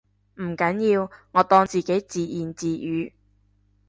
[0.37, 3.13] 唔緊要，我當自己自言自語